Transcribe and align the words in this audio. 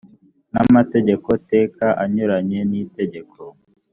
n 0.53 0.55
amategeko 0.63 1.29
teka 1.49 1.87
anyuranye 2.03 2.59
n 2.69 2.71
itegeko 2.83 3.39